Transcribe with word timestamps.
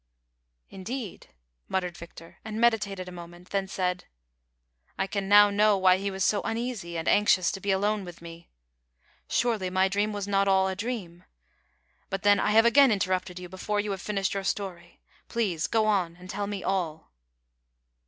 ''Indeed," 0.71 1.27
muttered 1.69 1.95
Victor, 1.95 2.39
and 2.43 2.59
meditated 2.59 3.07
a 3.07 3.11
moment, 3.11 3.51
then 3.51 3.67
said 3.67 4.05
—"I 4.97 5.05
can 5.05 5.29
now 5.29 5.51
know 5.51 5.77
why 5.77 5.97
he 5.97 6.09
was 6.09 6.23
so 6.23 6.41
uneasy 6.41 6.97
and 6.97 7.07
anxious 7.07 7.51
to 7.51 7.59
be 7.59 7.69
alone 7.69 8.03
with 8.03 8.19
me; 8.19 8.49
surely, 9.27 9.69
my 9.69 9.87
dream 9.87 10.11
was 10.11 10.27
not 10.27 10.47
all 10.47 10.67
a 10.67 10.75
dream; 10.75 11.23
but, 12.09 12.23
then, 12.23 12.39
I 12.39 12.49
have 12.49 12.65
again 12.65 12.91
interrupted 12.91 13.37
you 13.37 13.47
before 13.47 13.79
you 13.79 13.91
have 13.91 14.01
finished 14.01 14.33
your 14.33 14.43
story, 14.43 15.01
please 15.27 15.67
go 15.67 15.85
on 15.85 16.15
and 16.15 16.31
tell 16.31 16.47
me 16.47 16.63
all." 16.63 17.11